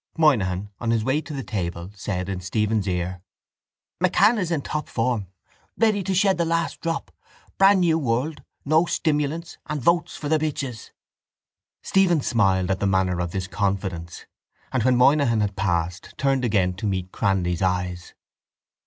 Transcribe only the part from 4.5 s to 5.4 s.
tiptop form.